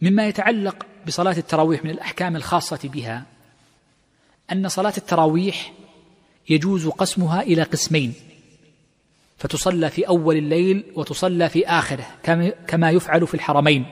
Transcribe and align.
مما 0.00 0.28
يتعلق 0.28 0.86
بصلاة 1.06 1.36
التراويح 1.38 1.84
من 1.84 1.90
الأحكام 1.90 2.36
الخاصة 2.36 2.80
بها 2.84 3.26
أن 4.52 4.68
صلاة 4.68 4.92
التراويح 4.96 5.72
يجوز 6.48 6.86
قسمها 6.86 7.42
إلى 7.42 7.62
قسمين 7.62 8.14
فتصلى 9.38 9.90
في 9.90 10.08
أول 10.08 10.36
الليل 10.36 10.84
وتصلى 10.94 11.48
في 11.48 11.66
آخره 11.66 12.06
كما 12.66 12.90
يفعل 12.90 13.26
في 13.26 13.34
الحرمين. 13.34 13.86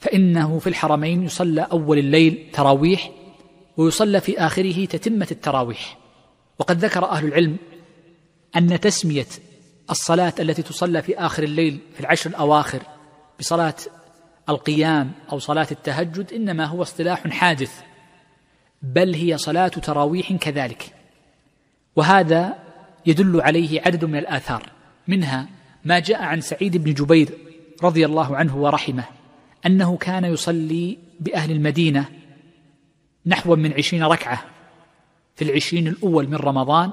فإنه 0.00 0.58
في 0.58 0.66
الحرمين 0.66 1.22
يصلى 1.22 1.68
أول 1.72 1.98
الليل 1.98 2.50
تراويح 2.52 3.10
ويصلى 3.76 4.20
في 4.20 4.38
آخره 4.38 4.84
تتمة 4.84 5.28
التراويح. 5.30 5.98
وقد 6.58 6.84
ذكر 6.84 7.04
أهل 7.04 7.26
العلم 7.26 7.56
أن 8.56 8.80
تسمية 8.80 9.26
الصلاة 9.90 10.34
التي 10.40 10.62
تصلى 10.62 11.02
في 11.02 11.18
آخر 11.18 11.42
الليل 11.42 11.78
في 11.94 12.00
العشر 12.00 12.30
الأواخر 12.30 12.82
بصلاة 13.40 13.74
القيام 14.48 15.12
أو 15.32 15.38
صلاة 15.38 15.66
التهجد 15.70 16.32
إنما 16.32 16.64
هو 16.64 16.82
اصطلاح 16.82 17.28
حادث 17.28 17.80
بل 18.82 19.14
هي 19.14 19.38
صلاة 19.38 19.68
تراويح 19.68 20.32
كذلك. 20.32 20.92
وهذا 21.96 22.58
يدل 23.06 23.40
عليه 23.40 23.80
عدد 23.80 24.04
من 24.04 24.18
الآثار 24.18 24.70
منها 25.08 25.48
ما 25.84 25.98
جاء 25.98 26.22
عن 26.22 26.40
سعيد 26.40 26.76
بن 26.76 26.94
جبير 26.94 27.28
رضي 27.82 28.06
الله 28.06 28.36
عنه 28.36 28.56
ورحمه 28.56 29.04
أنه 29.66 29.96
كان 29.96 30.24
يصلي 30.24 30.98
بأهل 31.20 31.50
المدينة 31.50 32.08
نحو 33.26 33.56
من 33.56 33.72
عشرين 33.72 34.02
ركعة 34.04 34.42
في 35.36 35.44
العشرين 35.44 35.88
الأول 35.88 36.28
من 36.28 36.34
رمضان 36.34 36.90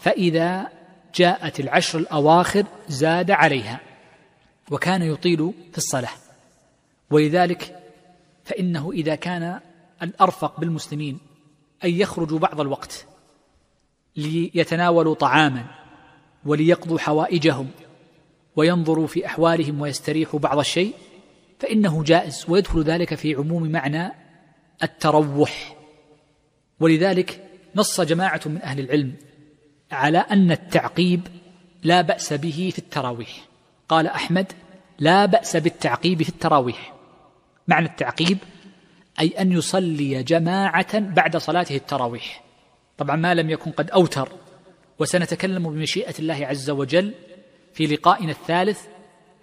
فإذا 0.00 0.68
جاءت 1.14 1.60
العشر 1.60 1.98
الأواخر 1.98 2.64
زاد 2.88 3.30
عليها 3.30 3.80
وكان 4.70 5.02
يطيل 5.02 5.52
في 5.72 5.78
الصلاة. 5.78 6.27
ولذلك 7.10 7.78
فإنه 8.44 8.90
إذا 8.92 9.14
كان 9.14 9.60
الأرفق 10.02 10.60
بالمسلمين 10.60 11.18
أن 11.84 11.90
يخرجوا 11.90 12.38
بعض 12.38 12.60
الوقت 12.60 13.06
ليتناولوا 14.16 15.14
طعاما 15.14 15.64
وليقضوا 16.44 16.98
حوائجهم 16.98 17.70
وينظروا 18.56 19.06
في 19.06 19.26
أحوالهم 19.26 19.80
ويستريحوا 19.80 20.40
بعض 20.40 20.58
الشيء 20.58 20.94
فإنه 21.58 22.02
جائز 22.02 22.44
ويدخل 22.48 22.82
ذلك 22.82 23.14
في 23.14 23.34
عموم 23.34 23.68
معنى 23.68 24.12
التروح. 24.82 25.76
ولذلك 26.80 27.44
نص 27.76 28.00
جماعة 28.00 28.40
من 28.46 28.62
أهل 28.62 28.80
العلم 28.80 29.14
على 29.92 30.18
أن 30.18 30.50
التعقيب 30.50 31.20
لا 31.82 32.00
بأس 32.00 32.32
به 32.32 32.70
في 32.72 32.78
التراويح. 32.78 33.48
قال 33.88 34.06
أحمد 34.06 34.52
لا 34.98 35.26
بأس 35.26 35.56
بالتعقيب 35.56 36.22
في 36.22 36.28
التراويح. 36.28 36.97
معنى 37.68 37.86
التعقيب؟ 37.86 38.38
أي 39.20 39.28
أن 39.28 39.52
يصلي 39.52 40.22
جماعة 40.22 40.98
بعد 40.98 41.36
صلاته 41.36 41.76
التراويح. 41.76 42.44
طبعا 42.98 43.16
ما 43.16 43.34
لم 43.34 43.50
يكن 43.50 43.70
قد 43.70 43.90
أوتر. 43.90 44.28
وسنتكلم 44.98 45.70
بمشيئة 45.70 46.14
الله 46.18 46.46
عز 46.46 46.70
وجل 46.70 47.14
في 47.74 47.86
لقائنا 47.86 48.30
الثالث 48.30 48.80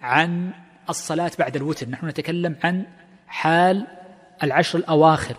عن 0.02 0.50
الصلاة 0.88 1.30
بعد 1.38 1.56
الوتر. 1.56 1.88
نحن 1.88 2.06
نتكلم 2.08 2.56
عن 2.64 2.86
حال 3.26 3.86
العشر 4.42 4.78
الأواخر 4.78 5.36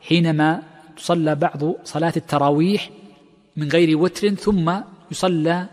حينما 0.00 0.62
تصلى 0.96 1.34
بعض 1.34 1.84
صلاة 1.84 2.12
التراويح 2.16 2.90
من 3.56 3.68
غير 3.68 3.98
وتر 3.98 4.28
ثم 4.28 4.72
يصلى 5.10 5.66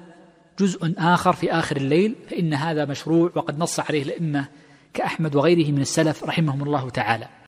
جزء 0.59 0.93
آخر 0.97 1.33
في 1.33 1.51
آخر 1.51 1.77
الليل 1.77 2.15
فإن 2.29 2.53
هذا 2.53 2.85
مشروع 2.85 3.31
وقد 3.35 3.59
نص 3.59 3.79
عليه 3.79 4.03
الأئمة 4.03 4.47
كأحمد 4.93 5.35
وغيره 5.35 5.71
من 5.71 5.81
السلف 5.81 6.23
رحمهم 6.23 6.63
الله 6.63 6.89
تعالى. 6.89 7.27